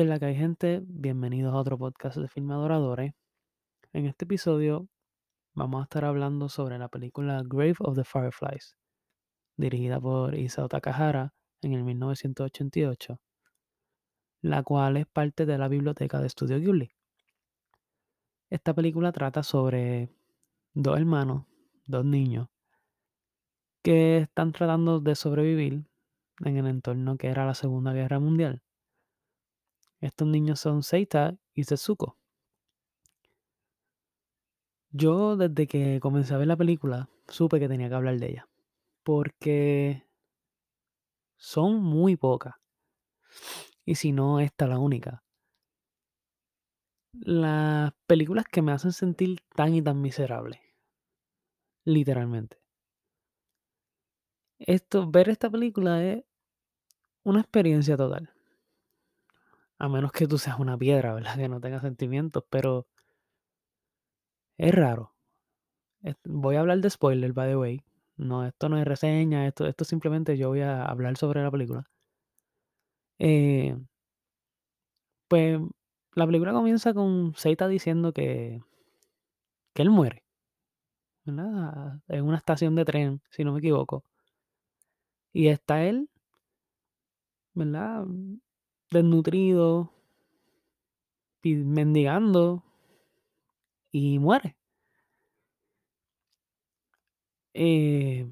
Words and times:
¿Qué 0.00 0.04
es 0.04 0.08
la 0.08 0.18
que 0.18 0.24
hay, 0.24 0.34
gente? 0.34 0.80
Bienvenidos 0.82 1.52
a 1.52 1.58
otro 1.58 1.76
podcast 1.76 2.16
de 2.16 2.26
Film 2.26 2.50
Adoradores. 2.52 3.12
En 3.92 4.06
este 4.06 4.24
episodio 4.24 4.88
vamos 5.52 5.82
a 5.82 5.82
estar 5.82 6.06
hablando 6.06 6.48
sobre 6.48 6.78
la 6.78 6.88
película 6.88 7.42
Grave 7.44 7.74
of 7.80 7.96
the 7.96 8.04
Fireflies, 8.04 8.78
dirigida 9.58 10.00
por 10.00 10.34
Isao 10.34 10.70
Takahara 10.70 11.34
en 11.60 11.74
el 11.74 11.84
1988, 11.84 13.20
la 14.40 14.62
cual 14.62 14.96
es 14.96 15.06
parte 15.06 15.44
de 15.44 15.58
la 15.58 15.68
biblioteca 15.68 16.18
de 16.18 16.30
Studio 16.30 16.58
Ghibli. 16.58 16.94
Esta 18.48 18.72
película 18.72 19.12
trata 19.12 19.42
sobre 19.42 20.08
dos 20.72 20.96
hermanos, 20.96 21.44
dos 21.84 22.06
niños, 22.06 22.48
que 23.82 24.16
están 24.16 24.52
tratando 24.52 24.98
de 24.98 25.14
sobrevivir 25.14 25.84
en 26.42 26.56
el 26.56 26.68
entorno 26.68 27.18
que 27.18 27.28
era 27.28 27.44
la 27.44 27.52
Segunda 27.52 27.92
Guerra 27.92 28.18
Mundial. 28.18 28.62
Estos 30.00 30.26
niños 30.26 30.60
son 30.60 30.82
Seita 30.82 31.36
y 31.54 31.64
Setsuko. 31.64 32.16
Yo 34.92 35.36
desde 35.36 35.66
que 35.66 36.00
comencé 36.00 36.34
a 36.34 36.38
ver 36.38 36.48
la 36.48 36.56
película 36.56 37.08
supe 37.28 37.60
que 37.60 37.68
tenía 37.68 37.88
que 37.88 37.94
hablar 37.94 38.18
de 38.18 38.30
ella, 38.30 38.48
porque 39.04 40.06
son 41.36 41.82
muy 41.82 42.16
pocas. 42.16 42.54
Y 43.84 43.94
si 43.94 44.12
no, 44.12 44.40
esta 44.40 44.66
la 44.66 44.78
única. 44.78 45.22
Las 47.12 47.92
películas 48.06 48.46
que 48.50 48.62
me 48.62 48.72
hacen 48.72 48.92
sentir 48.92 49.40
tan 49.54 49.74
y 49.74 49.82
tan 49.82 50.00
miserable. 50.00 50.60
Literalmente. 51.84 52.58
Esto, 54.58 55.10
ver 55.10 55.28
esta 55.28 55.50
película 55.50 56.04
es 56.04 56.24
una 57.24 57.40
experiencia 57.40 57.96
total. 57.96 58.30
A 59.80 59.88
menos 59.88 60.12
que 60.12 60.28
tú 60.28 60.38
seas 60.38 60.60
una 60.60 60.78
piedra, 60.78 61.12
¿verdad? 61.12 61.36
Que 61.36 61.48
no 61.48 61.60
tenga 61.60 61.80
sentimientos, 61.80 62.44
pero 62.48 62.86
es 64.58 64.72
raro. 64.72 65.12
Voy 66.24 66.56
a 66.56 66.60
hablar 66.60 66.80
de 66.80 66.90
spoiler, 66.90 67.32
by 67.32 67.48
the 67.48 67.56
way. 67.56 67.82
No, 68.16 68.44
esto 68.46 68.68
no 68.68 68.78
es 68.78 68.84
reseña, 68.86 69.46
esto, 69.46 69.66
esto 69.66 69.84
simplemente 69.84 70.36
yo 70.36 70.48
voy 70.48 70.60
a 70.60 70.84
hablar 70.84 71.16
sobre 71.16 71.42
la 71.42 71.50
película. 71.50 71.88
Eh, 73.18 73.76
pues 75.28 75.60
la 76.14 76.26
película 76.26 76.52
comienza 76.52 76.92
con 76.94 77.34
Seita 77.36 77.68
diciendo 77.68 78.12
que, 78.12 78.60
que 79.74 79.82
él 79.82 79.90
muere, 79.90 80.22
¿verdad? 81.24 82.00
En 82.08 82.24
una 82.24 82.36
estación 82.36 82.74
de 82.74 82.84
tren, 82.84 83.22
si 83.30 83.42
no 83.44 83.52
me 83.52 83.60
equivoco. 83.60 84.04
Y 85.32 85.48
está 85.48 85.82
él, 85.84 86.08
¿verdad? 87.54 88.04
Desnutrido, 88.90 89.92
mendigando 91.44 92.62
y 93.92 94.18
muere. 94.18 94.56
Eh, 97.54 98.26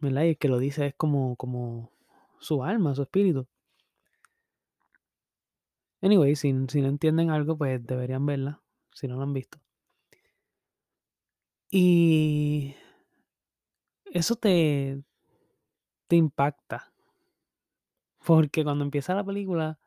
¿verdad? 0.00 0.22
Y 0.24 0.28
el 0.30 0.38
que 0.38 0.48
lo 0.48 0.58
dice 0.58 0.86
es 0.86 0.94
como, 0.94 1.36
como 1.36 1.90
su 2.38 2.62
alma, 2.62 2.94
su 2.94 3.02
espíritu. 3.02 3.46
Anyway, 6.02 6.36
si, 6.36 6.54
si 6.68 6.80
no 6.82 6.88
entienden 6.88 7.30
algo, 7.30 7.56
pues 7.58 7.84
deberían 7.84 8.26
verla, 8.26 8.62
si 8.92 9.08
no 9.08 9.16
la 9.16 9.24
han 9.24 9.32
visto. 9.32 9.58
Y 11.70 12.74
eso 14.06 14.36
te, 14.36 15.02
te 16.08 16.16
impacta. 16.16 16.93
Porque 18.26 18.64
cuando 18.64 18.84
empieza 18.84 19.14
la 19.14 19.24
película, 19.24 19.78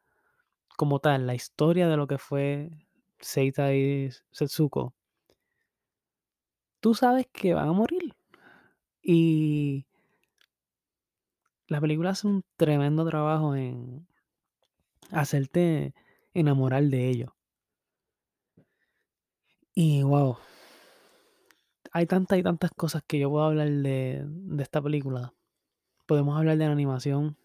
como 0.78 1.00
tal, 1.00 1.28
la 1.28 1.36
historia 1.36 1.88
de 1.88 1.98
lo 1.98 2.08
que 2.08 2.18
fue 2.18 2.72
Seita 3.20 3.74
y 3.74 4.10
Setsuko, 4.32 4.94
tú 6.80 6.94
sabes 6.94 7.28
que 7.32 7.54
van 7.54 7.70
a 7.70 7.74
morir. 7.74 8.14
Y 9.02 9.86
la 11.68 11.82
película 11.82 12.12
hace 12.12 12.28
un 12.28 12.44
tremendo 12.58 13.06
trabajo 13.06 13.56
en 13.56 14.08
hacerte 15.12 15.94
enamorar 16.34 16.84
de 16.84 17.10
ellos. 17.10 17.32
Y 19.74 20.02
wow, 20.04 20.38
hay 21.92 22.06
tantas 22.06 22.40
y 22.40 22.44
tantas 22.44 22.72
cosas 22.72 23.04
que 23.08 23.20
yo 23.20 23.30
puedo 23.30 23.46
hablar 23.46 23.70
de, 23.70 24.24
de 24.26 24.64
esta 24.64 24.82
película. 24.82 25.34
Podemos 26.08 26.38
hablar 26.38 26.58
de 26.58 26.66
la 26.66 26.72
animación. 26.72 27.38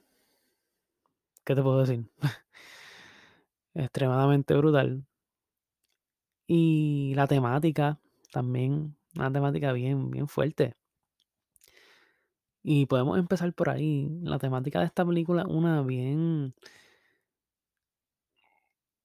¿Qué 1.44 1.54
te 1.54 1.62
puedo 1.62 1.80
decir? 1.80 2.04
Extremadamente 3.74 4.54
brutal. 4.56 5.04
Y 6.46 7.14
la 7.16 7.26
temática 7.26 7.98
también, 8.32 8.96
una 9.16 9.32
temática 9.32 9.72
bien, 9.72 10.10
bien 10.10 10.28
fuerte. 10.28 10.76
Y 12.64 12.86
podemos 12.86 13.18
empezar 13.18 13.52
por 13.54 13.70
ahí. 13.70 14.08
La 14.22 14.38
temática 14.38 14.80
de 14.80 14.86
esta 14.86 15.04
película, 15.04 15.44
una 15.46 15.82
bien. 15.82 16.54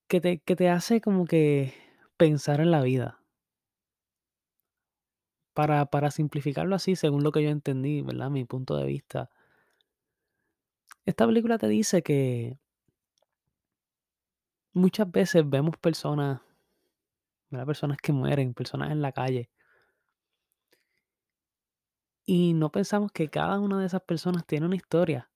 que 0.09 0.19
te, 0.21 0.39
que 0.39 0.55
te 0.55 0.69
hace 0.69 0.99
como 1.01 1.25
que 1.25 1.73
pensar 2.17 2.59
en 2.61 2.71
la 2.71 2.81
vida. 2.81 3.19
Para, 5.53 5.85
para 5.87 6.09
simplificarlo 6.11 6.73
así, 6.75 6.95
según 6.95 7.21
lo 7.23 7.31
que 7.33 7.43
yo 7.43 7.49
entendí, 7.49 8.01
¿verdad? 8.01 8.29
Mi 8.29 8.45
punto 8.45 8.77
de 8.77 8.85
vista. 8.85 9.29
Esta 11.07 11.25
película 11.25 11.57
te 11.57 11.69
dice 11.69 12.03
que 12.03 12.59
muchas 14.73 15.09
veces 15.09 15.50
vemos 15.50 15.78
personas. 15.78 16.41
Personas 17.50 17.97
que 17.97 18.12
mueren, 18.12 18.53
personas 18.53 18.91
en 18.91 19.01
la 19.01 19.13
calle. 19.13 19.50
Y 22.25 22.53
no 22.56 22.73
pensamos 22.73 23.13
que 23.13 23.29
cada 23.29 23.57
una 23.57 23.79
de 23.79 23.85
esas 23.85 24.01
personas 24.01 24.45
tiene 24.45 24.66
una 24.66 24.75
historia. 24.75 25.31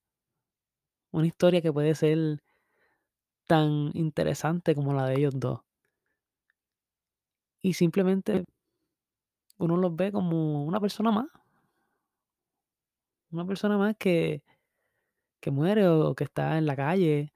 Una 1.11 1.27
historia 1.27 1.61
que 1.61 1.71
puede 1.71 1.95
ser 1.95 2.43
tan 3.47 3.91
interesante 3.93 4.75
como 4.75 4.93
la 4.93 5.05
de 5.05 5.19
ellos 5.19 5.39
dos. 5.39 5.61
Y 7.61 7.75
simplemente 7.75 8.43
uno 9.57 9.77
los 9.77 9.95
ve 9.95 10.11
como 10.11 10.65
una 10.65 10.81
persona 10.81 11.11
más. 11.11 11.27
Una 13.31 13.45
persona 13.45 13.77
más 13.77 13.95
que, 13.95 14.43
que 15.41 15.51
muere 15.51 15.87
o 15.87 16.15
que 16.15 16.23
está 16.23 16.57
en 16.57 16.65
la 16.65 16.75
calle 16.75 17.33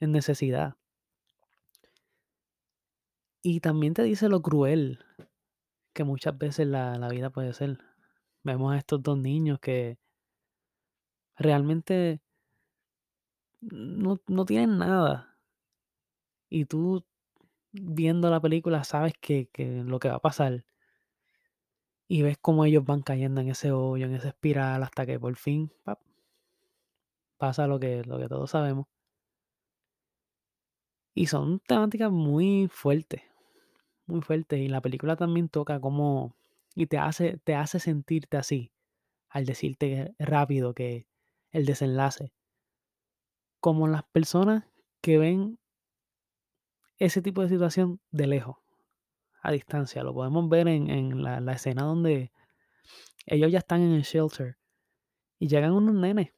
en 0.00 0.12
necesidad. 0.12 0.76
Y 3.42 3.60
también 3.60 3.94
te 3.94 4.02
dice 4.02 4.28
lo 4.28 4.42
cruel 4.42 5.04
que 5.92 6.04
muchas 6.04 6.36
veces 6.36 6.66
la, 6.66 6.98
la 6.98 7.08
vida 7.08 7.30
puede 7.30 7.52
ser. 7.52 7.78
Vemos 8.42 8.72
a 8.74 8.78
estos 8.78 9.02
dos 9.02 9.18
niños 9.18 9.60
que 9.60 9.98
realmente 11.36 12.20
no, 13.60 14.20
no 14.26 14.44
tienen 14.44 14.78
nada. 14.78 15.38
Y 16.48 16.66
tú 16.66 17.04
viendo 17.72 18.30
la 18.30 18.40
película 18.40 18.84
sabes 18.84 19.14
que, 19.20 19.48
que 19.52 19.82
lo 19.84 19.98
que 19.98 20.08
va 20.08 20.16
a 20.16 20.20
pasar. 20.22 20.64
Y 22.08 22.22
ves 22.22 22.36
cómo 22.40 22.64
ellos 22.64 22.84
van 22.84 23.02
cayendo 23.02 23.40
en 23.40 23.48
ese 23.48 23.72
hoyo, 23.72 24.06
en 24.06 24.14
esa 24.14 24.28
espiral, 24.28 24.82
hasta 24.82 25.06
que 25.06 25.18
por 25.18 25.36
fin 25.36 25.72
pap, 25.84 26.00
pasa 27.36 27.66
lo 27.66 27.78
que, 27.78 28.04
lo 28.04 28.18
que 28.18 28.28
todos 28.28 28.50
sabemos. 28.50 28.86
Y 31.14 31.26
son 31.26 31.60
temáticas 31.60 32.10
muy 32.10 32.68
fuertes, 32.70 33.22
muy 34.06 34.20
fuertes. 34.20 34.60
Y 34.60 34.68
la 34.68 34.80
película 34.80 35.16
también 35.16 35.48
toca 35.48 35.80
como... 35.80 36.36
Y 36.74 36.86
te 36.86 36.98
hace, 36.98 37.38
te 37.44 37.54
hace 37.54 37.78
sentirte 37.78 38.36
así, 38.36 38.72
al 39.28 39.46
decirte 39.46 40.14
rápido 40.18 40.74
que 40.74 41.06
el 41.52 41.66
desenlace. 41.66 42.32
Como 43.60 43.86
las 43.86 44.02
personas 44.04 44.64
que 45.00 45.18
ven 45.18 45.58
ese 46.98 47.22
tipo 47.22 47.42
de 47.42 47.48
situación 47.48 48.00
de 48.10 48.26
lejos, 48.26 48.56
a 49.40 49.52
distancia. 49.52 50.02
Lo 50.02 50.14
podemos 50.14 50.48
ver 50.48 50.66
en, 50.66 50.90
en 50.90 51.22
la, 51.22 51.38
la 51.40 51.52
escena 51.52 51.82
donde 51.82 52.32
ellos 53.26 53.52
ya 53.52 53.58
están 53.58 53.82
en 53.82 53.92
el 53.92 54.02
shelter 54.02 54.56
y 55.38 55.48
llegan 55.48 55.72
unos 55.72 55.94
nenes 55.94 56.32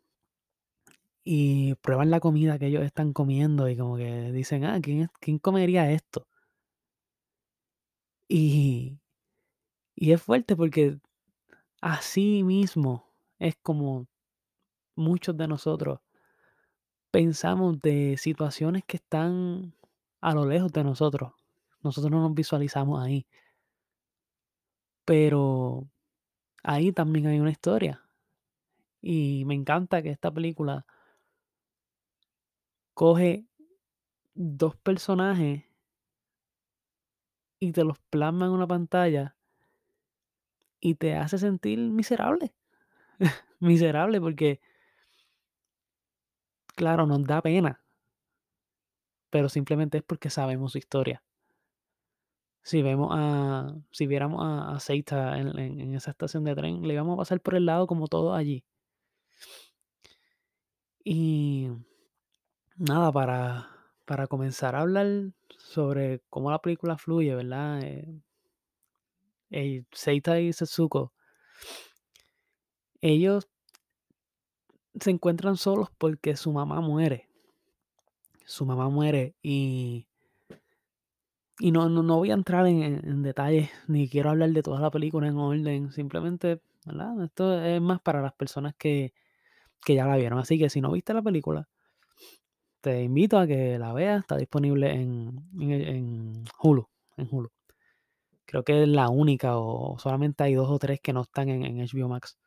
y 1.28 1.74
prueban 1.76 2.10
la 2.10 2.20
comida 2.20 2.56
que 2.56 2.68
ellos 2.68 2.84
están 2.84 3.12
comiendo 3.12 3.68
y 3.68 3.76
como 3.76 3.96
que 3.96 4.30
dicen, 4.30 4.64
ah, 4.64 4.78
¿quién, 4.80 5.08
quién 5.20 5.40
comería 5.40 5.90
esto? 5.90 6.28
Y, 8.28 9.00
y 9.96 10.12
es 10.12 10.22
fuerte 10.22 10.54
porque 10.54 11.00
así 11.80 12.44
mismo 12.44 13.12
es 13.40 13.56
como 13.56 14.06
muchos 14.94 15.36
de 15.36 15.48
nosotros 15.48 16.00
pensamos 17.10 17.80
de 17.80 18.16
situaciones 18.18 18.84
que 18.84 18.98
están 18.98 19.74
a 20.20 20.34
lo 20.34 20.46
lejos 20.46 20.70
de 20.72 20.84
nosotros. 20.84 21.32
Nosotros 21.82 22.12
no 22.12 22.20
nos 22.20 22.34
visualizamos 22.34 23.02
ahí. 23.02 23.26
Pero 25.04 25.88
ahí 26.62 26.92
también 26.92 27.26
hay 27.26 27.40
una 27.40 27.50
historia. 27.50 28.02
Y 29.00 29.44
me 29.46 29.54
encanta 29.54 30.02
que 30.02 30.10
esta 30.10 30.30
película 30.30 30.86
coge 32.96 33.46
2 34.32 34.74
personajes 34.76 35.64
y 37.58 37.72
te 37.72 37.84
los 37.84 37.98
plasma 37.98 38.46
en 38.46 38.52
una 38.52 38.66
pantalla 38.66 39.36
y 40.80 40.94
te 40.94 41.14
hace 41.14 41.36
sentir 41.36 41.78
miserable. 41.78 42.54
Miserable 43.60 44.18
porque 44.18 44.60
claro, 46.74 47.04
nos 47.06 47.22
da 47.24 47.42
pena. 47.42 47.82
Pero 49.28 49.50
simplemente 49.50 49.98
es 49.98 50.04
porque 50.04 50.30
sabemos 50.30 50.72
su 50.72 50.78
historia. 50.78 51.22
Si 52.62 52.80
vemos 52.80 53.10
a 53.12 53.76
si 53.90 54.06
viéramos 54.06 54.42
a 54.42 54.74
a 54.74 54.80
Seita 54.80 55.38
en 55.38 55.94
esa 55.94 56.12
estación 56.12 56.44
de 56.44 56.54
tren, 56.54 56.82
le 56.88 56.94
íbamos 56.94 57.14
a 57.14 57.18
pasar 57.18 57.40
por 57.42 57.54
el 57.56 57.66
lado 57.66 57.86
como 57.86 58.08
todos 58.08 58.34
allí. 58.34 58.64
Y 61.04 61.70
nada, 62.78 63.12
para 63.12 63.68
para 64.04 64.26
comenzar 64.28 64.76
a 64.76 64.80
hablar 64.82 65.06
sobre 65.58 66.20
cómo 66.30 66.50
la 66.50 66.60
película 66.60 66.96
fluye, 66.96 67.34
¿verdad? 67.34 67.80
Eh 67.82 68.22
Seita 69.92 70.40
y 70.40 70.52
Setsuko 70.52 71.12
ellos 73.02 73.48
se 75.00 75.10
encuentran 75.10 75.56
solos 75.56 75.88
porque 75.98 76.36
su 76.36 76.52
mamá 76.52 76.80
muere. 76.80 77.28
Su 78.44 78.64
mamá 78.66 78.88
muere 78.88 79.34
y 79.42 80.06
y 81.58 81.72
no 81.72 81.88
no 81.88 82.02
no 82.02 82.16
voy 82.18 82.30
a 82.30 82.34
entrar 82.34 82.66
en 82.66 82.82
en 82.82 83.08
en 83.08 83.22
detalles, 83.22 83.70
ni 83.88 84.08
quiero 84.08 84.30
hablar 84.30 84.50
de 84.50 84.62
toda 84.62 84.80
la 84.80 84.90
película 84.90 85.28
en 85.28 85.36
orden, 85.38 85.90
simplemente, 85.90 86.60
¿verdad? 86.84 87.24
Esto 87.24 87.58
es 87.62 87.80
más 87.80 88.00
para 88.00 88.20
las 88.22 88.34
personas 88.34 88.74
que 88.76 89.14
que 89.84 89.94
ya 89.94 90.06
la 90.06 90.16
vieron. 90.16 90.38
Así 90.38 90.58
que 90.58 90.70
si 90.70 90.80
no 90.80 90.92
viste 90.92 91.14
la 91.14 91.22
película 91.22 91.68
te 92.86 93.02
invito 93.02 93.36
a 93.36 93.48
que 93.48 93.80
la 93.80 93.92
veas, 93.92 94.20
está 94.20 94.36
disponible 94.36 94.92
en 94.92 95.42
en 95.58 95.72
en 95.72 96.44
Hulu 96.62 96.88
en 97.16 97.28
Hulu. 97.28 97.50
Creo 98.44 98.62
que 98.62 98.84
es 98.84 98.88
la 98.88 99.08
única, 99.08 99.58
o 99.58 99.98
solamente 99.98 100.44
hay 100.44 100.54
2 100.54 100.70
o 100.70 100.78
3 100.78 101.00
que 101.00 101.12
no 101.12 101.22
están 101.22 101.48
en 101.48 101.80
HBO 101.80 102.08
Max. 102.08 102.38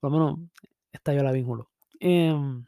Por 0.00 0.12
lo 0.12 0.18
menos 0.18 0.50
esta 0.92 1.14
yo 1.14 1.22
la 1.22 1.32
vi 1.32 1.40
en 1.40 1.48
Hulu. 1.48 1.66
Em 2.00 2.66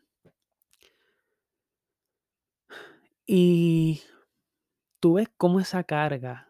y 3.27 4.03
tú 5.01 5.15
ves 5.15 5.29
cómo 5.37 5.61
esa 5.61 5.85
carga 5.85 6.49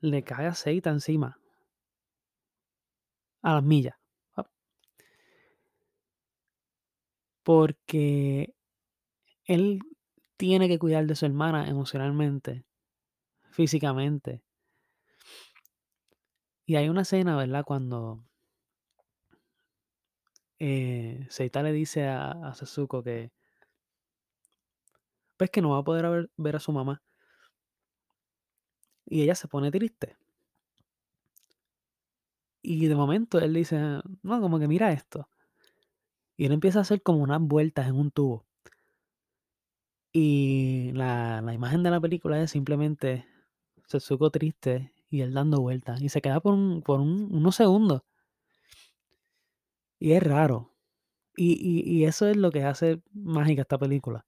le 0.00 0.24
cae 0.24 0.46
a 0.46 0.54
Seita 0.54 0.90
encima. 0.90 1.38
A 3.42 3.54
las 3.54 3.62
millas. 3.62 3.94
Porque 7.42 8.54
él 9.48 9.80
tiene 10.36 10.68
que 10.68 10.78
cuidar 10.78 11.06
de 11.06 11.16
su 11.16 11.26
hermana 11.26 11.68
emocionalmente, 11.68 12.64
físicamente. 13.52 14.42
Y 16.66 16.76
hay 16.76 16.88
una 16.88 17.02
escena, 17.02 17.36
¿verdad? 17.36 17.64
Cuando 17.66 18.24
eh, 20.58 21.26
Seita 21.30 21.62
le 21.62 21.72
dice 21.72 22.06
a 22.08 22.30
a 22.32 22.54
que 23.04 23.30
pues, 25.36 25.50
que 25.50 25.62
no 25.62 25.70
va 25.70 25.78
a 25.78 25.84
poder 25.84 26.08
ver 26.08 26.30
ver 26.36 26.56
a 26.56 26.60
su 26.60 26.72
mamá. 26.72 27.02
Y 29.06 29.22
ella 29.22 29.34
se 29.34 29.48
pone 29.48 29.72
triste. 29.72 30.16
Y 32.62 32.86
de 32.86 32.94
momento 32.94 33.40
él 33.40 33.52
dice: 33.54 33.76
"No, 34.22 34.40
como 34.40 34.60
que 34.60 34.68
mira 34.68 34.92
esto". 34.92 35.28
Y 36.38 36.46
él 36.46 36.52
empieza 36.52 36.78
a 36.78 36.82
hacer 36.82 37.02
como 37.02 37.18
unas 37.22 37.38
vueltas 37.42 37.86
en 37.86 37.96
un 37.96 38.10
tubo. 38.10 38.47
Y 40.20 40.90
la 40.94 41.40
la 41.42 41.54
imagen 41.54 41.84
de 41.84 41.90
la 41.92 42.00
película 42.00 42.42
es 42.42 42.50
simplemente 42.50 43.24
Setsuko 43.86 44.30
triste 44.30 44.92
y 45.08 45.20
él 45.20 45.32
dando 45.32 45.60
vueltas, 45.60 46.02
y 46.02 46.08
se 46.08 46.20
queda 46.20 46.40
por 46.40 46.54
un 46.54 46.82
por 46.82 47.00
un 47.00 47.28
unos 47.32 47.54
segundos. 47.54 48.02
Y 50.00 50.12
es 50.12 50.22
raro. 50.22 50.74
Y 51.36 51.52
y 51.54 51.82
y 51.88 52.04
eso 52.04 52.26
es 52.26 52.36
lo 52.36 52.50
que 52.50 52.64
hace 52.64 53.00
mágica 53.12 53.62
esta 53.62 53.78
película. 53.78 54.24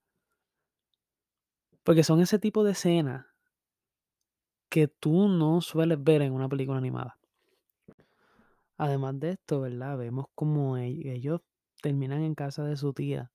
Porque 1.84 2.04
son 2.04 2.20
ese 2.20 2.38
tipo 2.38 2.62
de 2.62 2.72
escenas 2.72 3.26
que 4.70 4.86
tú 4.86 5.28
no 5.28 5.60
sueles 5.60 6.02
ver 6.02 6.22
en 6.22 6.32
una 6.32 6.48
película 6.48 6.78
animada. 6.78 7.19
Además 8.76 9.19
de 9.19 9.32
esto, 9.32 9.60
¿verdad? 9.60 9.98
Vemos 9.98 10.26
cómo 10.34 10.76
e 10.76 10.86
ellos 11.12 11.40
terminan 11.82 12.22
en 12.22 12.34
casa 12.34 12.64
de 12.64 12.76
su 12.76 12.93
tía. 12.93 13.32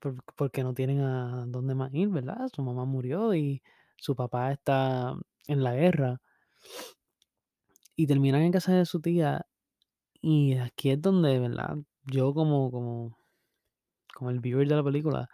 Por 0.00 0.16
porque 0.34 0.62
no 0.64 0.72
tienen 0.74 1.00
a 1.02 1.44
dónde 1.46 1.74
más 1.74 1.92
ir, 1.94 2.08
¿verdad? 2.08 2.48
Su 2.54 2.62
mamá 2.62 2.84
murió 2.86 3.34
y 3.34 3.62
su 3.96 4.16
papá 4.16 4.50
está 4.52 5.14
en 5.46 5.62
la 5.62 5.74
guerra. 5.74 6.20
Y 7.96 8.06
terminan 8.06 8.42
en 8.42 8.52
casa 8.52 8.72
de 8.72 8.86
su 8.86 9.00
tía, 9.00 9.46
y 10.22 10.56
aquí 10.58 10.90
es 10.90 11.02
donde, 11.02 11.38
¿verdad? 11.40 11.78
Yo 12.06 12.34
como 12.34 12.70
como 12.70 13.18
como 14.14 14.30
el 14.30 14.40
viewer 14.40 14.68
de 14.68 14.76
la 14.76 14.84
película, 14.84 15.30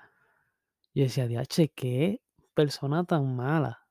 yo 0.94 1.04
decía: 1.04 1.26
"Diache, 1.28 1.70
qué 1.74 2.22
persona 2.54 3.04
tan 3.04 3.36
mala". 3.36 3.86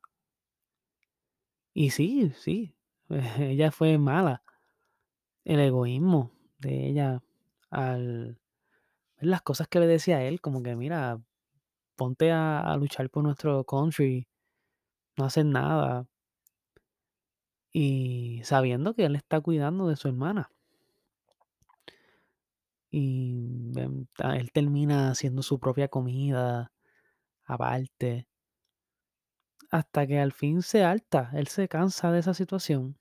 Y 1.78 1.90
sí, 1.92 2.32
sí, 2.38 2.74
ella 3.40 3.70
fue 3.72 3.98
mala. 3.98 4.42
El 5.46 5.60
egoísmo 5.60 6.32
de 6.58 6.88
ella 6.88 7.22
al 7.70 8.40
las 9.20 9.42
cosas 9.42 9.68
que 9.68 9.80
le 9.80 9.88
decía 9.88 10.18
a 10.18 10.24
él, 10.24 10.42
como 10.42 10.64
que: 10.64 10.76
"Mira, 10.76 11.22
ponte 11.98 12.32
a 12.32 12.76
luchar 12.78 13.10
por 13.12 13.24
nuestro 13.24 13.66
country", 13.66 14.28
no 15.18 15.26
haces 15.26 15.46
nada. 15.46 16.08
Y 17.74 18.42
sabiendo 18.46 18.94
que 18.96 19.06
él 19.06 19.16
está 19.16 19.42
cuidando 19.42 19.88
de 19.88 19.98
su 19.98 20.08
hermana. 20.08 20.50
Y, 22.92 23.72
em, 23.78 24.06
él 24.36 24.52
termina 24.52 25.10
haciendo 25.12 25.42
su 25.44 25.60
propia 25.60 25.88
comida, 25.90 26.72
aparte. 27.46 28.26
Hasta 29.72 30.06
que 30.08 30.20
al 30.20 30.32
fin 30.34 30.62
se 30.64 30.84
harta, 30.84 31.30
él 31.34 31.48
se 31.48 31.68
cansa 31.68 32.12
de 32.12 32.20
esa 32.20 32.34
situación. 32.34 32.98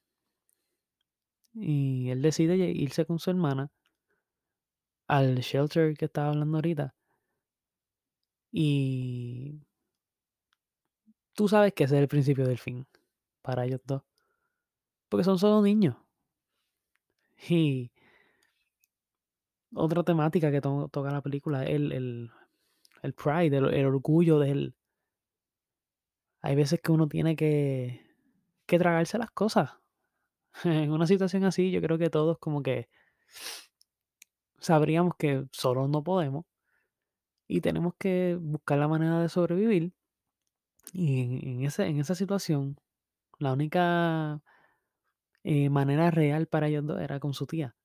Y 1.55 2.11
él 2.11 2.21
decide 2.23 2.57
irse 2.57 3.07
con 3.07 3.19
su 3.19 3.31
hermana 3.31 3.71
al 5.07 5.37
shelter 5.41 5.97
que 5.97 6.07
estaba 6.07 6.29
hablando 6.29 6.59
ahorita. 6.59 6.95
Y 8.53 9.61
tú 11.35 11.49
sabes 11.49 11.73
que 11.75 11.85
ese 11.85 11.97
es 11.97 12.03
el 12.03 12.09
principio 12.09 12.47
del 12.47 12.59
fin, 12.59 12.87
para 13.43 13.65
ellos 13.65 13.81
2. 13.85 14.03
Porque 15.09 15.25
son 15.25 15.39
solo 15.39 15.63
niños. 15.63 15.97
Y 17.49 17.91
otra 19.75 20.03
temática 20.03 20.51
que 20.51 20.61
to 20.61 20.89
toca 20.93 21.11
la 21.11 21.23
película, 21.23 21.65
el 21.65 21.93
el 21.93 22.31
el 23.03 23.13
pride, 23.15 23.57
el 23.59 23.75
el 23.75 23.87
orgullo 23.87 24.39
de 24.39 24.51
él. 24.51 24.75
Hay 26.43 26.55
veces 26.55 26.81
que 26.81 26.93
uno 26.93 27.09
tiene 27.09 27.37
que 27.37 28.05
que 28.67 28.79
tragarse 28.79 29.19
las 29.19 29.31
cosas. 29.31 29.71
En 30.65 30.93
una 30.93 31.07
situación 31.07 31.45
así, 31.45 31.71
yo 31.71 31.81
creo 31.83 31.99
que 31.99 32.11
todos 32.11 32.39
como 32.39 32.63
que 32.63 32.89
sabríamos 34.65 35.15
que 35.19 35.47
solos 35.53 35.89
no 35.91 36.03
podemos 36.03 36.47
y 37.49 37.61
tenemos 37.61 37.95
que 37.99 38.39
buscar 38.41 38.79
la 38.79 38.89
manera 38.89 39.21
de 39.21 39.29
sobrevivir. 39.29 39.93
Y 40.93 41.23
en 41.23 41.65
ese 41.65 41.87
en 41.87 42.01
esa 42.01 42.15
situación, 42.15 42.79
la 43.39 43.53
única 43.53 44.43
eh, 45.45 45.71
manera 45.71 46.11
real 46.11 46.47
para 46.47 46.69
ellos 46.69 46.87
2 46.87 47.01
era 47.01 47.21
con 47.21 47.35
su 47.35 47.47
tía. 47.47 47.77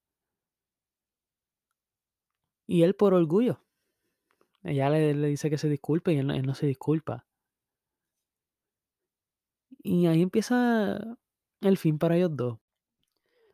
Y 2.67 2.83
él 2.83 2.95
por 2.95 3.13
orgullo. 3.13 3.59
Ella 4.63 4.89
le 4.89 5.13
dice 5.27 5.49
que 5.49 5.57
se 5.57 5.69
disculpe 5.69 6.13
y 6.13 6.17
él 6.19 6.27
no 6.27 6.33
él 6.33 6.45
no 6.45 6.53
se 6.55 6.67
disculpa. 6.67 7.25
Y 9.83 10.07
ahí 10.07 10.21
empieza 10.21 11.17
el 11.61 11.77
fin 11.77 11.97
para 11.99 12.15
ellos 12.17 12.35
2. 12.35 12.59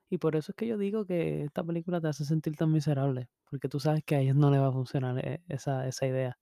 Y 0.10 0.18
por 0.20 0.36
eso 0.36 0.52
es 0.52 0.56
que 0.56 0.68
yo 0.68 0.78
digo 0.78 1.06
que 1.06 1.44
esta 1.44 1.64
película 1.64 2.02
te 2.02 2.08
hace 2.08 2.26
sentir 2.26 2.56
tan 2.56 2.72
miserable, 2.72 3.30
porque 3.50 3.70
tú 3.70 3.80
sabes 3.80 4.04
que 4.04 4.16
a 4.16 4.20
ellos 4.20 4.36
no 4.36 4.52
les 4.52 4.62
va 4.62 4.68
a 4.68 4.72
funcionar 4.72 5.18
e 5.20 5.42
esa 5.50 5.88
esa 5.88 6.06
idea. 6.08 6.38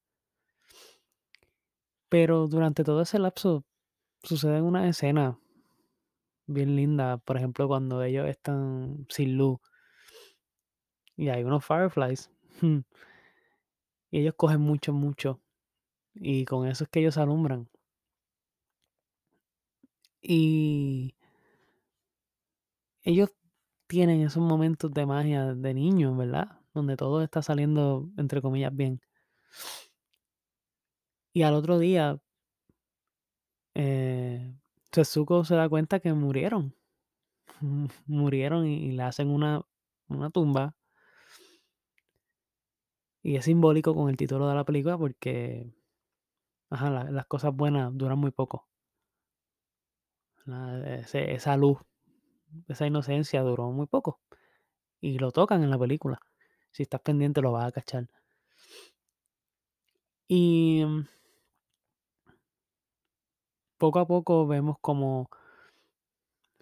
Pero 2.10 2.48
durante 2.48 2.84
todo 2.84 3.02
ese 3.02 3.20
lapso 3.20 3.66
suceden 4.24 4.64
unas 4.64 4.88
escenas 4.88 5.36
bien 6.48 6.76
lindas, 6.76 7.22
por 7.24 7.38
ejemplo, 7.38 7.68
cuando 7.68 8.04
ellos 8.04 8.28
están 8.28 9.06
sin 9.10 9.38
luz 9.38 9.60
y 11.16 11.30
hay 11.30 11.44
unos 11.44 11.66
fireflies. 11.66 12.30
Y 14.12 14.20
ellos 14.20 14.36
cogen 14.38 14.62
mucho, 14.62 14.94
mucho, 14.94 15.42
y 16.14 16.46
con 16.46 16.68
eso 16.68 16.84
es 16.84 16.90
que 16.92 17.00
ellos 17.00 17.16
se 17.16 17.22
alumbran. 17.22 17.70
Y 20.22 21.14
ellos 23.04 23.32
tienen 23.94 24.22
esos 24.22 24.44
momentos 24.44 24.92
de 24.94 25.06
magia 25.06 25.54
de 25.56 25.74
niños, 25.74 26.18
¿verdad? 26.18 26.60
Donde 26.74 26.98
todo 26.98 27.22
está 27.24 27.42
saliendo, 27.44 28.10
entre 28.18 28.42
comillas, 28.42 28.76
bien. 28.76 29.00
Y 31.34 31.44
al 31.44 31.54
otro 31.54 31.78
día 31.80 32.20
eh, 33.76 34.54
se 34.92 35.56
da 35.56 35.70
cuenta 35.70 36.00
que 36.00 36.14
murieron. 36.14 36.76
Murieron 38.08 38.68
y, 38.68 38.92
le 38.94 39.04
hacen 39.04 39.30
una, 39.30 39.62
una 40.10 40.30
tumba. 40.32 40.76
Y 43.24 43.38
es 43.38 43.46
simbólico 43.46 43.96
con 43.96 44.10
el 44.10 44.18
título 44.18 44.48
de 44.48 44.56
la 44.56 44.64
película 44.66 44.98
porque 44.98 45.74
ajá, 46.70 46.90
la- 46.90 47.10
las 47.12 47.26
cosas 47.28 47.56
buenas 47.56 47.98
duran 47.98 48.20
muy 48.20 48.32
poco. 48.32 48.68
Esa 51.14 51.58
luz, 51.58 51.80
esa 52.68 52.88
inocencia 52.88 53.42
duró 53.42 53.72
muy 53.72 53.88
poco. 53.88 54.20
Y 55.02 55.20
lo 55.20 55.32
tocan 55.32 55.64
en 55.64 55.72
la 55.72 55.80
película. 55.80 56.20
Si 56.72 56.84
estás 56.84 57.02
pendiente 57.02 57.42
lo 57.42 57.52
vas 57.54 57.68
a 57.68 57.72
cachar. 57.72 58.08
Y 60.28 60.84
mm, 60.86 61.06
poco 63.78 64.00
a 64.00 64.08
poco 64.08 64.48
vemos 64.48 64.78
como 64.82 65.30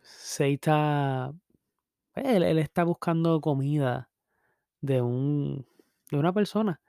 Seita, 0.04 1.34
él, 2.16 2.44
él 2.44 2.60
está 2.60 2.84
buscando 2.84 3.42
comida 3.42 4.10
de 4.82 5.02
un 5.02 5.66
de 6.12 6.18
una 6.20 6.34
persona. 6.34 6.82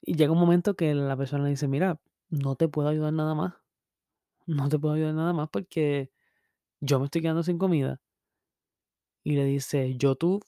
Y 0.00 0.16
llega 0.16 0.32
un 0.32 0.38
momento 0.38 0.74
que 0.74 0.94
la 0.94 1.16
persona 1.16 1.44
le 1.44 1.50
dice, 1.50 1.68
mira, 1.68 2.00
no 2.28 2.56
te 2.56 2.68
puedo 2.68 2.88
ayudar 2.88 3.12
nada 3.12 3.34
más. 3.34 3.54
No 4.46 4.68
te 4.70 4.78
puedo 4.78 4.94
ayudar 4.94 5.14
nada 5.14 5.34
más 5.34 5.50
porque 5.50 6.11
yo 6.82 6.98
me 6.98 7.06
estoy 7.06 7.22
quedando 7.22 7.44
sin 7.44 7.58
comida. 7.58 8.00
Y 9.24 9.36
le 9.36 9.44
dice, 9.44 9.96
yo 9.96 10.16
tú 10.16 10.40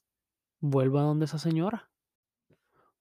vuelvo 0.60 0.98
a 0.98 1.02
donde 1.02 1.26
esa 1.26 1.38
señora. 1.38 1.90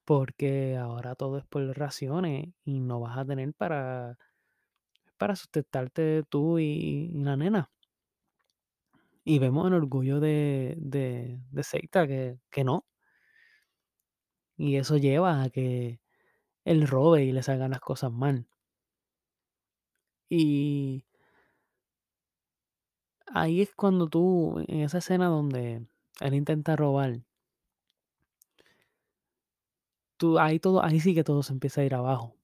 Porque 0.06 0.78
ahora 0.78 1.16
todo 1.16 1.38
es 1.40 1.46
por 1.46 1.64
raciones 1.78 2.50
y 2.64 2.80
no 2.80 3.00
vas 3.00 3.18
a 3.18 3.26
tener 3.26 3.54
para, 3.54 4.18
para 5.18 5.36
sustentarte 5.36 6.24
tú 6.30 6.60
y, 6.60 7.10
y 7.12 7.24
la 7.24 7.36
nena. 7.38 7.72
Y 9.26 9.40
vemos 9.40 9.68
el 9.68 9.74
orgullo 9.74 10.20
de, 10.20 10.76
de, 10.78 11.42
de 11.50 11.64
Seita 11.64 12.06
que, 12.08 12.40
que 12.52 12.64
no. 12.64 12.86
Y 14.58 14.78
eso 14.78 14.98
lleva 14.98 15.44
a 15.44 15.50
que 15.50 16.00
él 16.66 16.88
robe 16.88 17.24
y 17.26 17.32
le 17.32 17.44
salgan 17.44 17.72
las 17.72 17.82
cosas 17.82 18.12
mal. 18.12 18.48
Y 20.30 21.06
ahí 23.34 23.62
es 23.62 23.74
cuando 23.76 24.08
tú, 24.08 24.64
en 24.68 24.82
esa 24.82 25.00
escena 25.00 25.28
donde 25.28 25.86
él 26.22 26.34
intenta 26.36 26.76
robar, 26.76 27.22
tú, 30.18 30.40
ahí, 30.40 30.60
todo, 30.60 30.84
ahí 30.84 31.00
sí 31.00 31.14
que 31.16 31.24
todo 31.24 31.44
se 31.44 31.54
empieza 31.54 31.82
a 31.82 31.86
ir 31.86 31.96
abajo. 31.96 32.36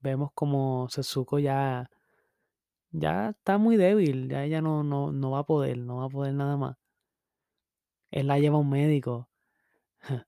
Vemos 0.00 0.30
como 0.32 0.88
Setsuko 0.88 1.38
ya, 1.38 1.90
ya 2.92 3.30
está 3.30 3.58
muy 3.58 3.76
débil, 3.76 4.28
ya 4.28 4.44
ella 4.44 4.62
no, 4.62 4.82
no, 4.84 5.12
no 5.12 5.30
va 5.32 5.40
a 5.40 5.44
poder, 5.44 5.78
no 5.78 5.96
va 5.98 6.06
a 6.06 6.08
poder 6.08 6.34
nada 6.34 6.56
más. 6.56 6.76
Él 8.10 8.28
la 8.28 8.38
lleva 8.38 8.56
a 8.56 8.60
un 8.60 8.70
médico 8.70 9.28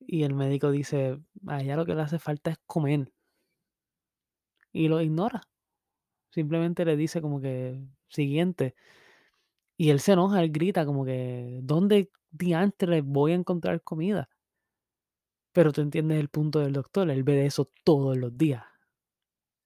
y 0.00 0.24
el 0.24 0.34
médico 0.34 0.70
dice, 0.70 1.20
a 1.46 1.62
ella 1.62 1.76
lo 1.76 1.86
que 1.86 1.94
le 1.94 2.02
hace 2.02 2.18
falta 2.18 2.50
es 2.50 2.58
comer. 2.66 3.12
Y 4.72 4.88
lo 4.88 5.00
ignora. 5.00 5.42
Simplemente 6.30 6.84
le 6.84 6.96
dice 6.96 7.20
como 7.20 7.40
que 7.40 7.80
siguiente. 8.08 8.74
Y 9.76 9.90
él 9.90 9.98
se 10.00 10.12
enoja, 10.12 10.42
él 10.42 10.52
grita 10.52 10.84
como 10.86 11.04
que, 11.04 11.58
¿dónde 11.62 12.10
diantres 12.30 13.02
voy 13.04 13.32
a 13.32 13.34
encontrar 13.36 13.82
comida? 13.82 14.28
Pero 15.52 15.70
tú 15.72 15.80
entiendes 15.80 16.18
el 16.18 16.28
punto 16.28 16.58
del 16.58 16.72
doctor, 16.72 17.08
él 17.08 17.22
ve 17.22 17.46
eso 17.46 17.70
todos 17.84 18.16
los 18.16 18.36
días. 18.36 18.64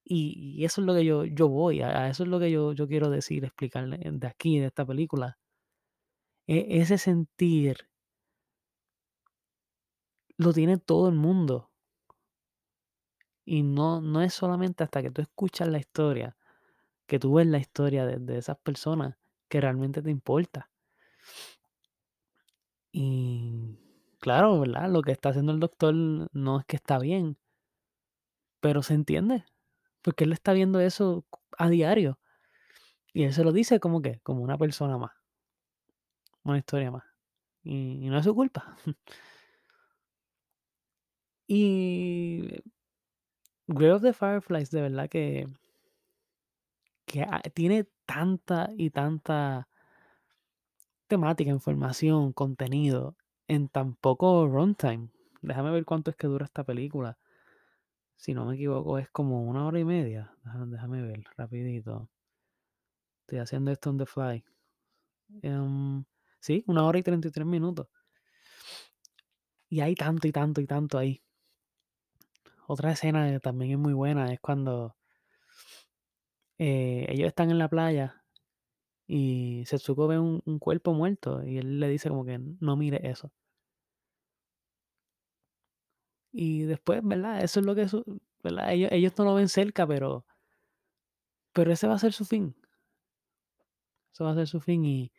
Y, 0.03 0.63
eso 0.65 0.81
es 0.81 0.87
lo 0.87 0.93
que 0.95 1.03
yo, 1.05 1.25
yo 1.25 1.47
voy, 1.49 1.81
a, 1.81 2.03
a 2.03 2.09
eso 2.09 2.23
es 2.23 2.29
lo 2.29 2.39
que 2.39 2.51
yo, 2.51 2.73
yo 2.73 2.87
quiero 2.87 3.09
decir, 3.09 3.43
explicarle 3.43 3.97
de 3.99 4.27
aquí, 4.27 4.59
de 4.59 4.67
esta 4.67 4.85
película. 4.85 5.37
E- 6.55 6.67
ese 6.81 6.97
sentir 6.97 7.75
lo 10.37 10.53
tiene 10.53 10.77
todo 10.77 11.09
el 11.09 11.15
mundo. 11.15 11.71
Y 13.43 13.63
no, 13.63 14.01
no 14.01 14.21
es 14.21 14.33
solamente 14.35 14.83
hasta 14.83 15.01
que 15.01 15.09
tú 15.09 15.21
escuchas 15.21 15.67
la 15.67 15.79
historia, 15.79 16.35
que 17.07 17.19
tú 17.19 17.35
ves 17.35 17.47
la 17.47 17.57
historia 17.57 18.05
de, 18.05 18.37
esas 18.37 18.57
personas 18.57 19.15
que 19.47 19.61
realmente 19.61 20.01
te 20.01 20.09
importa. 20.09 20.69
Y 22.91 23.77
claro, 24.19 24.59
¿verdad? 24.59 24.89
Lo 24.89 25.01
que 25.01 25.11
está 25.11 25.29
haciendo 25.29 25.51
el 25.51 25.59
doctor 25.59 25.93
no 25.93 26.59
es 26.59 26.65
que 26.65 26.77
está 26.77 26.97
bien, 26.97 27.37
pero 28.59 28.81
se 28.81 28.93
entiende, 28.93 29.45
porque 30.01 30.23
él 30.23 30.33
está 30.33 30.53
viendo 30.53 30.79
eso 30.79 31.25
a 31.57 31.69
diario. 31.69 32.19
Y 33.13 33.23
él 33.23 33.33
se 33.33 33.43
lo 33.43 33.51
dice 33.51 33.79
como 33.79 34.01
que, 34.01 34.19
como 34.21 34.41
una 34.41 34.57
persona 34.57 34.97
más, 34.97 35.11
una 36.43 36.57
historia 36.57 36.91
más. 36.91 37.03
Y, 37.63 38.09
no 38.09 38.17
es 38.19 38.25
su 38.25 38.35
culpa. 38.35 38.77
y 41.47 42.47
Grave 43.67 43.93
of 43.93 44.01
the 44.03 44.13
Fireflies, 44.13 44.69
de 44.71 44.81
verdad 44.81 45.09
que, 45.09 45.47
que 47.05 47.21
ah, 47.23 47.41
tiene 47.53 47.87
tanta 48.05 48.69
y 48.77 48.89
tanta 48.89 49.67
temática, 51.07 51.51
información, 51.51 52.33
contenido 52.33 53.15
en 53.47 53.69
tan 53.69 53.95
poco 53.95 54.47
runtime. 54.47 55.09
Déjame 55.41 55.71
ver 55.71 55.85
cuánto 55.85 56.11
es 56.11 56.17
que 56.17 56.27
dura 56.27 56.45
esta 56.45 56.63
película. 56.63 57.17
Si 58.15 58.33
no 58.33 58.45
me 58.45 58.55
equivoco, 58.55 58.97
es 58.97 59.09
como 59.09 59.43
una 59.43 59.65
hora 59.65 59.79
y 59.79 59.85
media. 59.85 60.33
Déjame, 60.43 61.01
ver, 61.01 61.23
rapidito. 61.37 62.09
Estoy 63.21 63.39
haciendo 63.39 63.71
esto 63.71 63.89
on 63.89 63.97
the 63.97 64.05
fly. 64.05 64.43
Em, 65.41 66.03
sí, 66.39 66.63
una 66.67 66.85
hora 66.85 66.99
y 66.99 67.03
33 67.03 67.45
minutos. 67.45 67.87
Y 69.69 69.81
hay 69.81 69.95
tanto 69.95 70.27
y 70.27 70.31
tanto 70.31 70.61
y 70.61 70.65
tanto 70.65 70.97
ahí. 70.97 71.21
Otra 72.67 72.91
escena 72.91 73.29
que 73.29 73.39
también 73.39 73.71
es 73.73 73.77
muy 73.77 73.93
buena 73.93 74.31
es 74.33 74.39
cuando 74.39 74.95
eh, 76.57 77.05
ellos 77.09 77.27
están 77.27 77.51
en 77.51 77.59
la 77.59 77.69
playa 77.69 78.23
y 79.07 79.63
Setsuko 79.67 80.07
ve 80.07 80.19
un, 80.19 80.41
cuerpo 80.59 80.93
muerto 80.93 81.43
y 81.45 81.57
él 81.59 81.79
le 81.79 81.89
dice 81.89 82.09
como 82.09 82.25
que 82.25 82.39
no 82.39 82.77
mire 82.77 83.09
eso. 83.09 83.31
Y 86.31 86.63
después, 86.63 87.01
¿verdad? 87.03 87.43
Eso 87.43 87.59
es 87.61 87.65
lo 87.65 87.73
que, 87.75 87.87
su- 87.87 88.03
¿verdad? 88.43 88.71
Ellos, 88.73 88.89
ellos 88.91 89.13
no 89.17 89.25
lo 89.25 89.33
ven 89.35 89.49
cerca, 89.49 89.87
pero, 89.87 90.25
pero 91.53 91.71
ese 91.73 91.87
va 91.87 91.95
a 91.95 91.99
ser 91.99 92.13
su 92.13 92.25
fin. 92.25 92.55
Eso 94.11 94.23
va 94.25 94.31
a 94.31 94.35
ser 94.35 94.47
su 94.47 94.59
fin 94.59 94.83
y, 94.83 95.11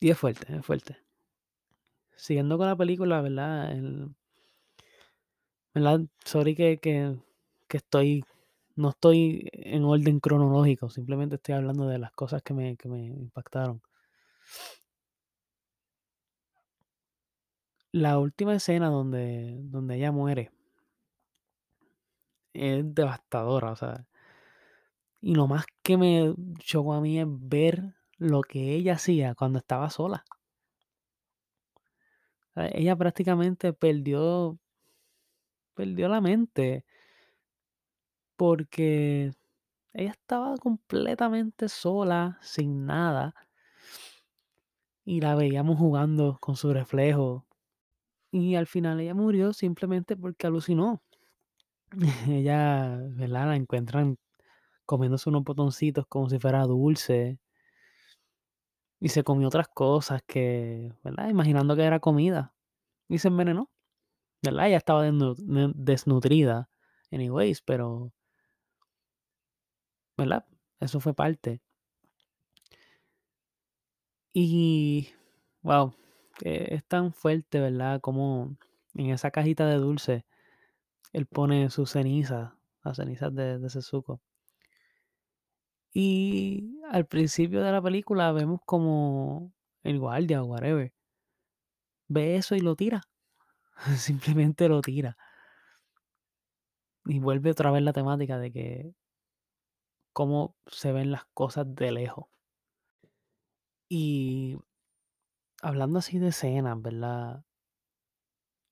y 0.00 0.10
es 0.10 0.18
fuerte, 0.18 0.52
es 0.56 0.64
fuerte. 0.66 0.96
Siguiendo 2.14 2.56
con 2.56 2.68
la 2.68 2.76
película, 2.76 3.20
¿verdad? 3.20 3.74
¿verdad? 5.74 6.00
Sorry 6.24 6.54
que, 6.54 6.78
que, 6.78 7.16
que 7.68 7.76
estoy, 7.78 8.24
no 8.76 8.90
estoy 8.90 9.48
en 9.52 9.84
orden 9.84 10.20
cronológico, 10.20 10.90
simplemente 10.90 11.36
estoy 11.36 11.54
hablando 11.54 11.86
de 11.88 11.98
las 11.98 12.12
cosas 12.12 12.42
que 12.42 12.54
me, 12.54 12.76
que 12.76 12.88
me 12.88 13.06
impactaron. 13.06 13.82
La 17.92 18.18
última 18.18 18.54
escena 18.54 18.88
donde, 18.88 19.58
donde 19.62 19.96
ella 19.96 20.12
muere 20.12 20.50
es 22.52 22.94
devastadora, 22.94 23.72
o 23.72 23.76
sea, 23.76 24.06
y 25.20 25.34
lo 25.34 25.46
más 25.46 25.66
que 25.82 25.96
me 25.96 26.34
chocó 26.58 26.94
a 26.94 27.00
mí 27.00 27.18
es 27.20 27.26
ver 27.28 27.94
lo 28.18 28.42
que 28.42 28.74
ella 28.74 28.94
hacía 28.94 29.34
cuando 29.34 29.58
estaba 29.58 29.90
sola. 29.90 30.24
Ella 32.54 32.96
prácticamente 32.96 33.72
perdió, 33.72 34.58
perdió 35.74 36.08
la 36.08 36.20
mente 36.20 36.84
porque 38.40 39.34
ella 39.92 40.12
estaba 40.12 40.56
completamente 40.56 41.68
sola, 41.68 42.38
sin 42.40 42.86
nada, 42.86 43.34
y 45.04 45.20
la 45.20 45.34
veíamos 45.34 45.78
jugando 45.78 46.38
con 46.40 46.56
su 46.56 46.72
reflejo. 46.72 47.44
Y 48.32 48.54
al 48.54 48.66
final 48.66 48.98
ella 48.98 49.12
murió 49.12 49.52
simplemente 49.52 50.16
porque 50.16 50.46
alucinó. 50.46 51.02
ella, 52.30 52.96
¿verdad? 53.10 53.48
La 53.48 53.56
encuentran 53.56 54.16
comiéndose 54.86 55.28
unos 55.28 55.44
botoncitos 55.44 56.06
como 56.06 56.30
si 56.30 56.38
fuera 56.38 56.62
dulce. 56.62 57.38
Y 59.00 59.10
se 59.10 59.22
comió 59.22 59.48
otras 59.48 59.68
cosas 59.68 60.22
que, 60.26 60.94
¿verdad? 61.04 61.28
Imaginando 61.28 61.76
que 61.76 61.82
era 61.82 62.00
comida. 62.00 62.54
Y 63.06 63.18
se 63.18 63.28
envenenó. 63.28 63.68
¿Verdad? 64.42 64.68
Ella 64.68 64.78
estaba 64.78 65.04
desnutrida. 65.74 66.70
Anyways, 67.10 67.60
pero, 67.60 68.12
¿verdad? 70.20 70.44
Eso 70.80 71.00
fue 71.00 71.14
parte. 71.14 71.60
Y, 74.32 75.08
wow, 75.62 75.92
eh, 76.44 76.68
es 76.70 76.84
tan 76.84 77.12
fuerte, 77.12 77.60
¿verdad? 77.60 78.00
Como 78.00 78.56
en 78.94 79.10
esa 79.10 79.30
cajita 79.30 79.66
de 79.66 79.76
dulce 79.76 80.24
él 81.12 81.26
pone 81.26 81.70
sus 81.70 81.90
cenizas, 81.90 82.52
las 82.84 82.96
cenizas 82.96 83.34
de, 83.34 83.58
de 83.58 83.70
Setsuko. 83.70 84.20
Y 85.92 86.78
al 86.90 87.06
principio 87.06 87.62
de 87.62 87.72
la 87.72 87.82
película 87.82 88.30
vemos 88.32 88.60
como 88.64 89.52
el 89.82 89.98
guardia 89.98 90.42
o 90.42 90.46
whatever 90.46 90.92
ve 92.10 92.36
eso 92.36 92.54
y 92.56 92.60
lo 92.60 92.76
tira. 92.76 93.02
Simplemente 93.96 94.68
lo 94.68 94.82
tira. 94.82 95.16
Y 97.06 97.18
vuelve 97.18 97.50
otra 97.50 97.70
vez 97.70 97.82
la 97.82 97.92
temática 97.92 98.38
de 98.38 98.52
que 98.52 98.94
cómo 100.12 100.56
se 100.66 100.92
ven 100.92 101.10
las 101.10 101.24
cosas 101.34 101.74
de 101.74 101.92
lejos. 101.92 102.26
Y 103.88 104.56
hablando 105.62 105.98
así 105.98 106.18
de 106.18 106.28
escenas, 106.28 106.80
¿verdad? 106.80 107.44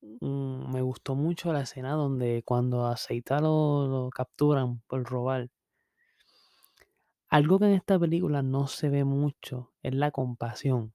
Mm, 0.00 0.72
me 0.72 0.82
gustó 0.82 1.14
mucho 1.14 1.52
la 1.52 1.62
escena 1.62 1.92
donde 1.92 2.42
cuando 2.44 2.86
a 2.86 2.96
Seita 2.96 3.40
lo, 3.40 3.86
lo 3.88 4.10
capturan 4.10 4.80
por 4.86 5.04
robar. 5.04 5.50
Algo 7.30 7.58
que 7.58 7.66
en 7.66 7.72
esta 7.72 7.98
película 7.98 8.42
no 8.42 8.66
se 8.66 8.88
ve 8.88 9.04
mucho 9.04 9.72
es 9.82 9.94
la 9.94 10.10
compasión. 10.10 10.92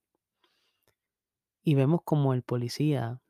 Y 1.63 1.75
vemos 1.75 2.01
como 2.03 2.33
el 2.33 2.43
policía 2.43 3.21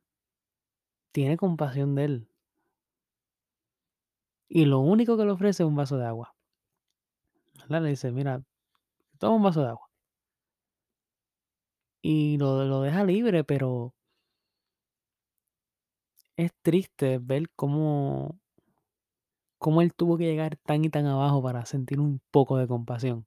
tiene 1.11 1.37
compasión 1.37 1.95
de 1.95 2.05
él. 2.05 2.27
Y 4.49 4.65
lo 4.65 4.79
único 4.79 5.17
que 5.17 5.25
le 5.25 5.31
ofrece 5.31 5.63
es 5.63 5.67
un 5.67 5.75
vaso 5.75 5.97
de 5.97 6.05
agua. 6.05 6.35
Le 7.69 7.81
dice, 7.89 8.11
mira, 8.11 8.43
toma 9.19 9.35
un 9.37 9.43
vaso 9.43 9.61
de 9.61 9.69
agua. 9.69 9.89
Y 12.03 12.37
lo, 12.37 12.65
lo 12.65 12.81
deja 12.81 13.03
libre, 13.03 13.43
pero 13.43 13.93
es 16.37 16.51
triste 16.61 17.19
ver 17.19 17.49
cómo, 17.55 18.39
cómo 19.57 19.81
él 19.81 19.93
tuvo 19.93 20.17
que 20.17 20.25
llegar 20.25 20.57
tan 20.57 20.85
y 20.85 20.89
tan 20.89 21.05
abajo 21.05 21.41
para 21.41 21.65
sentir 21.65 21.99
un 21.99 22.21
poco 22.31 22.57
de 22.57 22.67
compasión. 22.67 23.25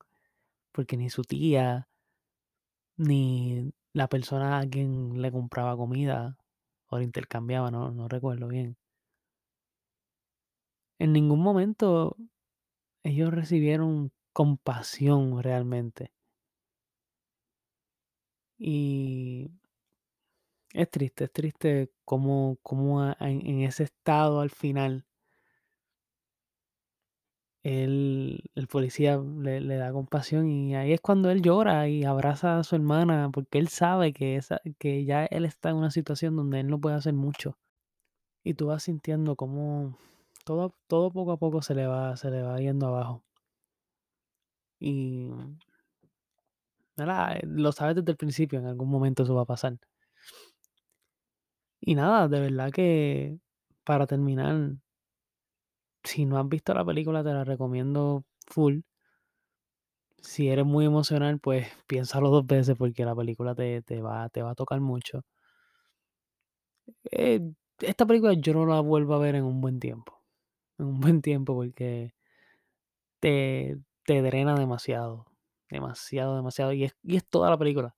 Porque 0.73 0.97
ni 0.97 1.11
su 1.11 1.23
tía, 1.23 1.89
ni 2.97 3.73
la 3.93 4.09
persona 4.09 4.59
a 4.59 4.67
quien 4.69 5.21
le 5.23 5.33
compraba 5.33 5.77
comida 5.77 6.37
o 6.89 6.99
le 6.99 7.05
intercambiaba, 7.05 7.71
no, 7.71 7.91
no 7.91 8.09
recuerdo 8.09 8.49
bien. 8.49 8.77
En 10.99 11.13
ningún 11.13 11.41
momento 11.41 12.17
ellos 13.07 13.33
recibieron 13.35 14.13
compasión 14.35 15.43
realmente. 15.43 16.13
Y 18.59 19.51
es 20.73 20.89
triste, 20.91 21.25
es 21.25 21.33
triste 21.33 21.91
a- 23.01 23.17
en, 23.29 23.45
en 23.47 23.63
ese 23.63 23.83
estado 23.83 24.41
al 24.41 24.51
final 24.51 25.05
él, 27.63 28.45
el 28.55 28.69
policía 28.69 29.19
le, 29.19 29.61
le 29.61 29.77
da 29.77 29.93
compasión 29.93 30.49
y 30.49 30.77
ahí 30.77 30.93
es 30.93 31.01
cuando 31.01 31.31
él 31.31 31.43
llora 31.43 31.89
y 31.89 32.05
abraza 32.05 32.59
a 32.59 32.65
su 32.65 32.77
hermana 32.77 33.31
porque 33.33 33.59
él 33.59 33.69
sabe 33.69 34.13
que, 34.13 34.37
esa, 34.37 34.61
que 34.79 35.05
ya 35.05 35.27
él 35.27 35.45
está 35.45 35.71
en 35.71 35.77
una 35.77 35.91
situación 35.91 36.37
donde 36.37 36.61
él 36.61 36.69
no 36.69 36.81
puede 36.81 36.97
hacer 36.97 37.15
mucho. 37.15 37.59
Y 38.45 38.55
tú 38.55 38.69
vas 38.69 38.85
sintiendo 38.85 39.37
como 39.37 39.99
todo, 40.47 40.75
todo 40.87 41.11
poco 41.13 41.33
a 41.33 41.37
poco 41.39 41.61
se 41.63 41.75
le 41.75 41.87
va, 41.87 42.17
se 42.17 42.31
le 42.31 42.43
va 42.43 42.59
yendo 42.59 42.87
abajo. 42.89 43.23
Y 44.81 45.31
nada, 46.97 47.39
lo 47.45 47.73
sabes 47.73 47.97
desde 47.97 48.11
el 48.13 48.17
principio, 48.19 48.59
en 48.59 48.67
algún 48.67 48.91
momento 48.91 49.23
eso 49.23 49.35
va 49.35 49.43
a 49.43 49.47
pasar. 49.47 49.79
Y 51.81 51.95
nada, 51.95 52.29
de 52.29 52.41
verdad 52.41 52.71
que 52.73 53.39
para 53.85 54.07
terminar, 54.07 54.77
si 56.05 56.25
no 56.25 56.39
has 56.39 56.49
visto 56.49 56.73
la 56.73 56.85
película, 56.87 57.23
te 57.23 57.33
la 57.35 57.45
recomiendo 57.45 58.25
full. 58.47 58.81
Si 60.21 60.49
eres 60.51 60.67
muy 60.67 60.85
emocional, 60.85 61.41
pues 61.41 61.69
piénsalo 61.87 62.29
dos 62.29 62.47
veces 62.47 62.77
porque 62.77 63.07
la 63.07 63.17
película 63.17 63.55
te, 63.55 63.81
te 63.81 64.03
va, 64.03 64.29
te 64.29 64.43
va 64.43 64.51
a 64.51 64.55
tocar 64.55 64.79
mucho. 64.79 65.23
Eh, 67.11 67.41
esta 67.81 68.07
película 68.07 68.33
yo 68.35 68.53
no 68.55 68.65
la 68.67 68.81
vuelvo 68.81 69.15
a 69.15 69.19
ver 69.19 69.35
en 69.35 69.45
un 69.45 69.61
buen 69.61 69.81
tiempo. 69.81 70.16
En 70.79 70.87
un 70.87 71.01
buen 71.01 71.21
tiempo 71.23 71.55
porque 71.55 72.15
te, 73.21 73.79
te 74.05 74.23
drena 74.23 74.55
demasiado. 74.55 75.27
Demasiado, 75.71 76.37
demasiado. 76.37 76.73
Y 76.73 76.85
es, 76.85 76.97
y 77.03 77.17
es 77.17 77.27
toda 77.29 77.51
la 77.51 77.59
película. 77.59 77.97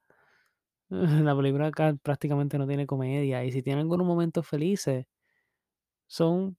La 0.90 1.36
película 1.36 1.68
acá 1.68 1.96
prácticamente 2.02 2.58
no 2.58 2.66
tiene 2.66 2.86
comedia. 2.86 3.44
Y 3.44 3.52
si 3.52 3.62
tiene 3.62 3.80
algunos 3.82 4.06
momentos 4.06 4.46
felices, 4.48 5.06
son 6.06 6.56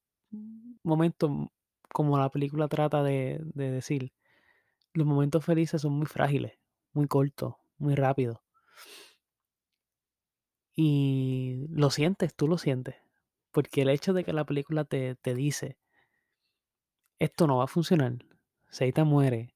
momentos 0.84 1.32
como 1.94 2.18
la 2.18 2.30
película 2.30 2.68
trata 2.68 3.04
de, 3.04 3.42
de 3.44 3.72
decir. 3.72 4.14
Los 4.94 5.08
momentos 5.08 5.46
felices 5.46 5.82
son 5.82 5.94
muy 5.94 6.08
frágiles, 6.08 6.54
muy 6.94 7.08
cortos, 7.08 7.56
muy 7.80 7.96
rápidos. 7.96 8.40
Y 10.76 11.68
lo 11.70 11.90
sientes, 11.92 12.34
tú 12.36 12.48
lo 12.48 12.58
sientes. 12.58 12.96
Porque 13.52 13.82
el 13.84 13.90
hecho 13.90 14.14
de 14.14 14.24
que 14.24 14.34
la 14.34 14.46
película 14.46 14.86
te, 14.86 15.16
te 15.16 15.34
dice, 15.36 15.78
esto 17.20 17.48
no 17.48 17.58
va 17.58 17.66
a 17.66 17.68
funcionar, 17.68 18.14
Seita 18.70 19.04
muere, 19.04 19.56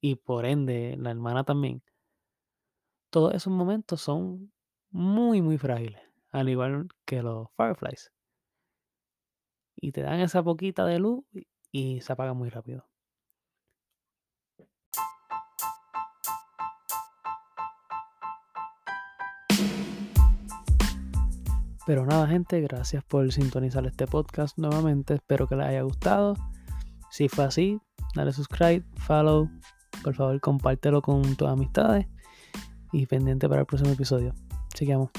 y 0.00 0.16
por 0.16 0.46
ende 0.46 0.96
la 0.98 1.10
hermana 1.10 1.44
también, 1.44 1.82
todos 3.10 3.34
esos 3.34 3.52
momentos 3.52 4.00
son 4.00 4.52
muy, 4.90 5.40
muy 5.40 5.56
frágiles, 5.58 6.00
al 6.30 6.48
igual 6.48 6.88
que 7.04 7.22
los 7.22 7.48
Fireflies. 7.56 8.12
Y 9.76 9.92
te 9.92 10.02
dan 10.02 10.20
esa 10.20 10.42
poquita 10.42 10.84
de 10.86 10.98
luz 10.98 11.24
y- 11.72 12.00
se 12.00 12.12
apaga 12.12 12.32
muy 12.34 12.48
rápido. 12.48 12.88
Pero 21.86 22.06
nada, 22.06 22.26
gente, 22.26 22.60
gracias 22.62 23.04
por 23.04 23.30
sintonizar 23.30 23.84
este 23.86 24.06
podcast 24.06 24.56
nuevamente. 24.56 25.14
Espero 25.14 25.46
que 25.46 25.56
les 25.56 25.66
haya 25.66 25.82
gustado. 25.82 26.34
Si 27.14 27.28
fue 27.28 27.44
así, 27.44 27.80
dale 28.16 28.32
subscribe, 28.32 28.84
follow. 28.96 29.48
Por 30.02 30.16
favor, 30.16 30.40
compártelo 30.40 31.00
con 31.00 31.36
tus 31.36 31.46
amistades. 31.46 32.08
Y 32.90 33.06
pendiente 33.06 33.48
para 33.48 33.60
el 33.60 33.66
próximo 33.68 33.92
episodio. 33.92 34.34
Sigamos. 34.74 35.10